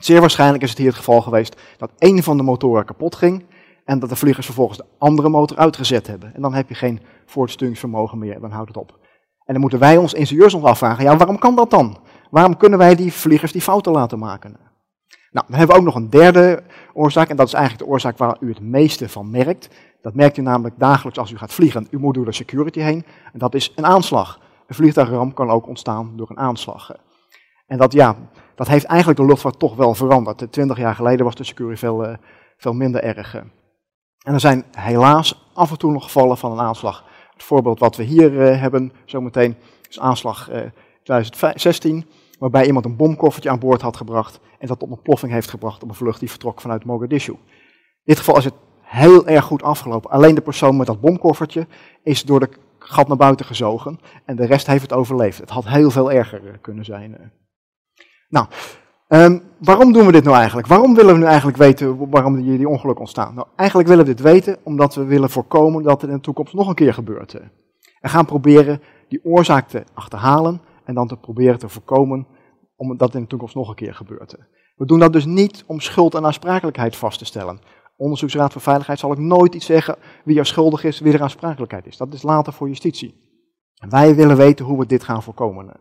Zeer 0.00 0.20
waarschijnlijk 0.20 0.62
is 0.62 0.68
het 0.68 0.78
hier 0.78 0.88
het 0.88 0.96
geval 0.96 1.20
geweest 1.20 1.60
dat 1.76 1.90
één 1.98 2.22
van 2.22 2.36
de 2.36 2.42
motoren 2.42 2.84
kapot 2.84 3.14
ging 3.14 3.44
en 3.84 3.98
dat 3.98 4.08
de 4.08 4.16
vliegers 4.16 4.46
vervolgens 4.46 4.78
de 4.78 4.86
andere 4.98 5.28
motor 5.28 5.56
uitgezet 5.56 6.06
hebben. 6.06 6.34
En 6.34 6.42
dan 6.42 6.54
heb 6.54 6.68
je 6.68 6.74
geen 6.74 7.00
voortsturingsvermogen 7.26 8.18
meer, 8.18 8.40
dan 8.40 8.50
houdt 8.50 8.68
het 8.68 8.76
op. 8.76 8.98
En 9.44 9.52
dan 9.52 9.60
moeten 9.60 9.78
wij 9.78 9.96
ons 9.96 10.14
ingenieurs 10.14 10.54
ons 10.54 10.64
afvragen, 10.64 11.04
ja 11.04 11.16
waarom 11.16 11.38
kan 11.38 11.56
dat 11.56 11.70
dan? 11.70 11.98
Waarom 12.30 12.56
kunnen 12.56 12.78
wij 12.78 12.94
die 12.94 13.12
vliegers 13.12 13.52
die 13.52 13.62
fouten 13.62 13.92
laten 13.92 14.18
maken? 14.18 14.56
Nou, 15.30 15.46
dan 15.48 15.58
hebben 15.58 15.76
we 15.76 15.80
ook 15.80 15.86
nog 15.86 15.94
een 15.94 16.10
derde 16.10 16.62
oorzaak, 16.98 17.28
en 17.28 17.36
dat 17.36 17.46
is 17.46 17.52
eigenlijk 17.52 17.84
de 17.84 17.90
oorzaak 17.90 18.18
waar 18.18 18.36
u 18.40 18.48
het 18.48 18.60
meeste 18.60 19.08
van 19.08 19.30
merkt. 19.30 19.68
Dat 20.02 20.14
merkt 20.14 20.36
u 20.36 20.42
namelijk 20.42 20.78
dagelijks 20.78 21.18
als 21.18 21.30
u 21.30 21.36
gaat 21.36 21.52
vliegen. 21.52 21.86
U 21.90 21.98
moet 21.98 22.14
door 22.14 22.24
de 22.24 22.32
security 22.32 22.80
heen, 22.80 23.04
en 23.32 23.38
dat 23.38 23.54
is 23.54 23.72
een 23.76 23.86
aanslag. 23.86 24.40
Een 24.66 24.74
vliegtuigramp 24.74 25.34
kan 25.34 25.50
ook 25.50 25.66
ontstaan 25.66 26.12
door 26.16 26.30
een 26.30 26.38
aanslag. 26.38 26.96
En 27.66 27.78
dat, 27.78 27.92
ja, 27.92 28.16
dat 28.54 28.68
heeft 28.68 28.84
eigenlijk 28.84 29.20
de 29.20 29.26
luchtvaart 29.26 29.58
toch 29.58 29.76
wel 29.76 29.94
veranderd. 29.94 30.52
Twintig 30.52 30.78
jaar 30.78 30.94
geleden 30.94 31.24
was 31.24 31.34
de 31.34 31.44
security 31.44 31.78
veel, 31.78 32.04
uh, 32.04 32.16
veel 32.56 32.72
minder 32.72 33.02
erg. 33.02 33.34
En 34.18 34.34
er 34.34 34.40
zijn 34.40 34.64
helaas 34.70 35.50
af 35.54 35.70
en 35.70 35.78
toe 35.78 35.92
nog 35.92 36.04
gevallen 36.04 36.38
van 36.38 36.52
een 36.52 36.60
aanslag. 36.60 37.04
Het 37.32 37.42
voorbeeld 37.42 37.78
wat 37.78 37.96
we 37.96 38.02
hier 38.02 38.32
uh, 38.32 38.60
hebben 38.60 38.92
zometeen 39.04 39.56
is 39.88 40.00
aanslag 40.00 40.50
uh, 40.50 40.60
2016 41.02 42.06
waarbij 42.38 42.66
iemand 42.66 42.84
een 42.84 42.96
bomkoffertje 42.96 43.50
aan 43.50 43.58
boord 43.58 43.80
had 43.80 43.96
gebracht 43.96 44.40
en 44.58 44.66
dat 44.66 44.78
tot 44.78 44.90
een 44.90 45.02
ploffing 45.02 45.32
heeft 45.32 45.50
gebracht 45.50 45.82
op 45.82 45.88
een 45.88 45.94
vlucht 45.94 46.20
die 46.20 46.30
vertrok 46.30 46.60
vanuit 46.60 46.84
Mogadishu. 46.84 47.32
In 47.32 47.38
dit 48.14 48.18
geval 48.18 48.36
is 48.36 48.44
het 48.44 48.54
heel 48.80 49.26
erg 49.26 49.44
goed 49.44 49.62
afgelopen. 49.62 50.10
Alleen 50.10 50.34
de 50.34 50.40
persoon 50.40 50.76
met 50.76 50.86
dat 50.86 51.00
bomkoffertje 51.00 51.66
is 52.02 52.22
door 52.22 52.40
de 52.40 52.48
gat 52.78 53.08
naar 53.08 53.16
buiten 53.16 53.46
gezogen 53.46 53.98
en 54.24 54.36
de 54.36 54.46
rest 54.46 54.66
heeft 54.66 54.82
het 54.82 54.92
overleefd. 54.92 55.38
Het 55.38 55.50
had 55.50 55.68
heel 55.68 55.90
veel 55.90 56.12
erger 56.12 56.58
kunnen 56.60 56.84
zijn. 56.84 57.18
Eh. 57.18 57.26
Nou, 58.28 58.46
um, 59.08 59.42
waarom 59.58 59.92
doen 59.92 60.06
we 60.06 60.12
dit 60.12 60.24
nou 60.24 60.36
eigenlijk? 60.36 60.66
Waarom 60.68 60.94
willen 60.94 61.12
we 61.12 61.20
nu 61.20 61.26
eigenlijk 61.26 61.56
weten 61.56 62.10
waarom 62.10 62.42
die, 62.42 62.56
die 62.56 62.68
ongelukken 62.68 63.00
ontstaan? 63.00 63.34
Nou, 63.34 63.46
eigenlijk 63.56 63.88
willen 63.88 64.04
we 64.04 64.14
dit 64.14 64.20
weten 64.20 64.56
omdat 64.62 64.94
we 64.94 65.04
willen 65.04 65.30
voorkomen 65.30 65.82
dat 65.82 66.00
het 66.00 66.10
in 66.10 66.16
de 66.16 66.22
toekomst 66.22 66.54
nog 66.54 66.68
een 66.68 66.74
keer 66.74 66.94
gebeurt. 66.94 67.34
Eh. 67.34 67.44
En 68.00 68.10
gaan 68.10 68.24
proberen 68.24 68.82
die 69.08 69.24
oorzaak 69.24 69.68
te 69.68 69.84
achterhalen 69.94 70.60
en 70.88 70.94
dan 70.94 71.08
te 71.08 71.16
proberen 71.16 71.58
te 71.58 71.68
voorkomen 71.68 72.26
omdat 72.76 73.14
in 73.14 73.20
de 73.20 73.26
toekomst 73.26 73.54
nog 73.54 73.68
een 73.68 73.74
keer 73.74 73.94
gebeurt. 73.94 74.36
We 74.76 74.86
doen 74.86 74.98
dat 74.98 75.12
dus 75.12 75.24
niet 75.24 75.64
om 75.66 75.80
schuld 75.80 76.14
en 76.14 76.24
aansprakelijkheid 76.24 76.96
vast 76.96 77.18
te 77.18 77.24
stellen. 77.24 77.60
Onderzoeksraad 77.96 78.52
voor 78.52 78.60
Veiligheid 78.60 78.98
zal 78.98 79.10
ook 79.10 79.18
nooit 79.18 79.54
iets 79.54 79.66
zeggen 79.66 79.96
wie 80.24 80.38
er 80.38 80.46
schuldig 80.46 80.84
is, 80.84 81.00
wie 81.00 81.12
er 81.12 81.22
aansprakelijkheid 81.22 81.86
is. 81.86 81.96
Dat 81.96 82.14
is 82.14 82.22
later 82.22 82.52
voor 82.52 82.68
justitie. 82.68 83.14
Wij 83.88 84.14
willen 84.14 84.36
weten 84.36 84.64
hoe 84.64 84.78
we 84.78 84.86
dit 84.86 85.04
gaan 85.04 85.22
voorkomen. 85.22 85.72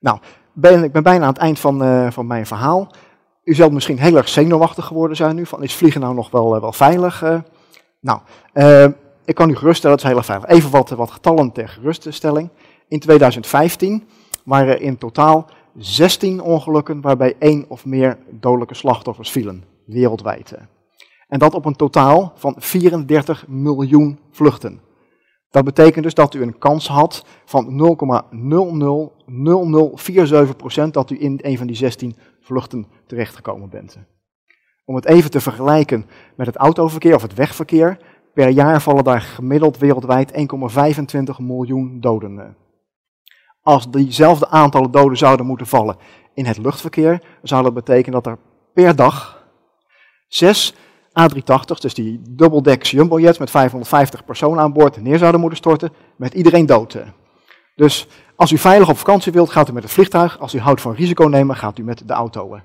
Nou, 0.00 0.18
ben, 0.52 0.84
ik 0.84 0.92
ben 0.92 1.02
bijna 1.02 1.22
aan 1.22 1.32
het 1.32 1.42
eind 1.42 1.58
van, 1.58 1.82
uh, 1.82 2.10
van 2.10 2.26
mijn 2.26 2.46
verhaal. 2.46 2.90
U 3.44 3.54
zult 3.54 3.72
misschien 3.72 3.98
heel 3.98 4.16
erg 4.16 4.28
zenuwachtig 4.28 4.84
geworden 4.84 5.16
zijn 5.16 5.36
nu, 5.36 5.46
van 5.46 5.62
is 5.62 5.74
vliegen 5.74 6.00
nou 6.00 6.14
nog 6.14 6.30
wel, 6.30 6.54
uh, 6.54 6.60
wel 6.60 6.72
veilig? 6.72 7.22
Uh, 7.22 7.40
nou, 8.00 8.20
ik 9.24 9.34
kan 9.34 9.50
u 9.50 9.56
geruststellen, 9.56 9.96
het 9.96 10.04
is 10.04 10.10
heel 10.10 10.18
erg 10.18 10.30
veilig. 10.30 10.48
Even 10.48 10.70
wat, 10.70 10.90
wat 10.90 11.10
getallen 11.10 11.52
ter 11.52 11.68
geruststelling. 11.68 12.50
In 12.88 12.98
2015 12.98 14.04
waren 14.44 14.68
er 14.68 14.80
in 14.80 14.98
totaal 14.98 15.46
16 15.76 16.40
ongelukken 16.40 17.00
waarbij 17.00 17.36
één 17.38 17.64
of 17.68 17.84
meer 17.84 18.18
dodelijke 18.30 18.74
slachtoffers 18.74 19.30
vielen, 19.30 19.64
wereldwijd. 19.84 20.54
En 21.28 21.38
dat 21.38 21.54
op 21.54 21.64
een 21.64 21.76
totaal 21.76 22.32
van 22.36 22.54
34 22.58 23.44
miljoen 23.48 24.18
vluchten. 24.30 24.80
Dat 25.50 25.64
betekent 25.64 26.04
dus 26.04 26.14
dat 26.14 26.34
u 26.34 26.42
een 26.42 26.58
kans 26.58 26.88
had 26.88 27.24
van 27.44 27.96
0,000047% 30.86 30.90
dat 30.90 31.10
u 31.10 31.20
in 31.20 31.38
een 31.42 31.58
van 31.58 31.66
die 31.66 31.76
16 31.76 32.16
vluchten 32.40 32.86
terechtgekomen 33.06 33.68
bent. 33.68 33.98
Om 34.84 34.94
het 34.94 35.06
even 35.06 35.30
te 35.30 35.40
vergelijken 35.40 36.06
met 36.36 36.46
het 36.46 36.56
autoverkeer 36.56 37.14
of 37.14 37.22
het 37.22 37.34
wegverkeer, 37.34 37.98
per 38.34 38.48
jaar 38.48 38.82
vallen 38.82 39.04
daar 39.04 39.20
gemiddeld 39.20 39.78
wereldwijd 39.78 40.32
1,25 40.32 40.38
miljoen 41.38 42.00
doden 42.00 42.56
als 43.66 43.90
diezelfde 43.90 44.48
aantallen 44.48 44.90
doden 44.90 45.18
zouden 45.18 45.46
moeten 45.46 45.66
vallen 45.66 45.96
in 46.34 46.46
het 46.46 46.58
luchtverkeer, 46.58 47.22
zou 47.42 47.62
dat 47.62 47.74
betekenen 47.74 48.22
dat 48.22 48.32
er 48.32 48.38
per 48.74 48.96
dag 48.96 49.44
zes 50.28 50.74
A380's, 51.20 51.80
dus 51.80 51.94
die 51.94 52.20
dubbeldecks 52.28 52.90
jumbojets 52.90 53.38
met 53.38 53.50
550 53.50 54.24
personen 54.24 54.62
aan 54.62 54.72
boord, 54.72 55.02
neer 55.02 55.18
zouden 55.18 55.40
moeten 55.40 55.58
storten, 55.58 55.92
met 56.16 56.34
iedereen 56.34 56.66
dood. 56.66 56.96
Dus 57.76 58.06
als 58.36 58.52
u 58.52 58.58
veilig 58.58 58.88
op 58.88 58.98
vakantie 58.98 59.32
wilt, 59.32 59.50
gaat 59.50 59.68
u 59.68 59.72
met 59.72 59.82
het 59.82 59.92
vliegtuig. 59.92 60.38
Als 60.40 60.54
u 60.54 60.58
houdt 60.58 60.80
van 60.80 60.94
risico 60.94 61.24
nemen, 61.24 61.56
gaat 61.56 61.78
u 61.78 61.82
met 61.82 62.02
de 62.06 62.12
auto. 62.12 62.60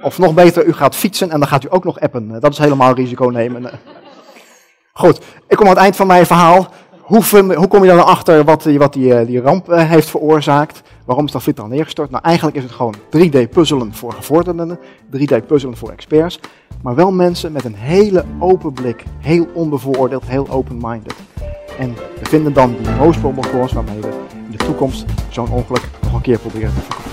Of 0.00 0.18
nog 0.18 0.34
beter, 0.34 0.66
u 0.66 0.72
gaat 0.72 0.94
fietsen 0.94 1.30
en 1.30 1.38
dan 1.38 1.48
gaat 1.48 1.64
u 1.64 1.68
ook 1.70 1.84
nog 1.84 2.00
appen. 2.00 2.40
Dat 2.40 2.52
is 2.52 2.58
helemaal 2.58 2.94
risico 2.94 3.28
nemen. 3.28 3.70
Goed, 4.92 5.20
ik 5.48 5.56
kom 5.56 5.66
aan 5.66 5.72
het 5.72 5.82
eind 5.82 5.96
van 5.96 6.06
mijn 6.06 6.26
verhaal. 6.26 6.68
Hoe, 7.10 7.54
hoe 7.54 7.68
kom 7.68 7.84
je 7.84 7.90
dan 7.90 8.06
achter 8.06 8.44
wat, 8.44 8.64
wat 8.64 8.92
die, 8.92 9.14
eh, 9.14 9.26
die 9.26 9.40
ramp 9.40 9.68
eh, 9.68 9.88
heeft 9.88 10.10
veroorzaakt? 10.10 10.82
Waarom 11.04 11.24
is 11.24 11.32
dat 11.32 11.42
vliegtuig 11.42 11.68
neergestort? 11.68 12.10
Nou, 12.10 12.24
eigenlijk 12.24 12.56
is 12.56 12.62
het 12.62 12.72
gewoon 12.72 12.94
3D-puzzelen 13.10 13.94
voor 13.94 14.12
gevorderden, 14.12 14.78
3D-puzzelen 15.10 15.76
voor 15.76 15.90
experts. 15.90 16.40
Maar 16.82 16.94
wel 16.94 17.12
mensen 17.12 17.52
met 17.52 17.64
een 17.64 17.74
hele 17.74 18.24
open 18.38 18.72
blik, 18.72 19.04
heel 19.18 19.46
onbevooroordeeld, 19.54 20.26
heel 20.26 20.48
open-minded. 20.48 21.14
En 21.78 21.94
we 21.94 22.28
vinden 22.28 22.52
dan 22.52 22.76
die 22.82 22.90
most 22.90 23.20
probable 23.20 23.68
waarmee 23.72 24.00
we 24.00 24.10
in 24.44 24.50
de 24.56 24.64
toekomst 24.64 25.04
zo'n 25.28 25.50
ongeluk 25.50 25.88
nog 26.02 26.12
een 26.12 26.20
keer 26.20 26.38
proberen 26.38 26.72
te 26.74 26.80
voorkomen. 26.80 27.08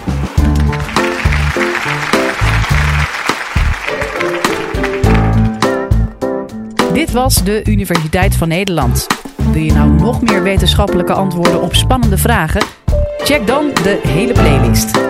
Dit 6.93 7.11
was 7.11 7.43
de 7.43 7.61
Universiteit 7.65 8.35
van 8.35 8.47
Nederland. 8.47 9.16
Wil 9.51 9.61
je 9.61 9.73
nou 9.73 9.89
nog 9.89 10.21
meer 10.21 10.43
wetenschappelijke 10.43 11.13
antwoorden 11.13 11.61
op 11.61 11.75
spannende 11.75 12.17
vragen? 12.17 12.61
Check 13.17 13.47
dan 13.47 13.71
de 13.83 13.99
hele 14.03 14.33
playlist. 14.33 15.06